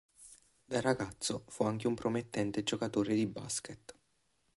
Da 0.65 0.79
ragazzo 0.81 1.43
fu 1.47 1.61
anche 1.63 1.85
un 1.85 1.93
promettente 1.93 2.63
giocatore 2.63 3.13
di 3.13 3.27
basket. 3.27 3.95